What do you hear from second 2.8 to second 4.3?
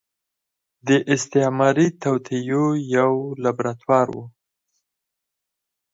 يو لابراتوار و.